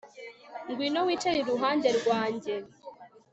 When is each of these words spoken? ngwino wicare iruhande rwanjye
ngwino 0.69 0.99
wicare 1.07 1.37
iruhande 1.41 1.89
rwanjye 1.99 2.53